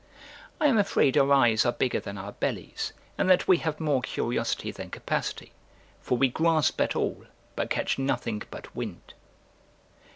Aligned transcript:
I 0.59 0.65
am 0.65 0.79
afraid 0.79 1.15
our 1.15 1.31
eyes 1.31 1.63
are 1.63 1.71
bigger 1.71 1.99
than 1.99 2.17
our 2.17 2.31
bellies, 2.31 2.91
and 3.19 3.29
that 3.29 3.47
we 3.47 3.57
have 3.57 3.79
more 3.79 4.01
curiosity 4.01 4.71
than 4.71 4.89
capacity; 4.89 5.51
for 6.01 6.17
we 6.17 6.27
grasp 6.27 6.81
at 6.81 6.95
all, 6.95 7.25
but 7.55 7.69
catch 7.69 7.99
nothing 7.99 8.41
but 8.49 8.75
wind. 8.75 9.13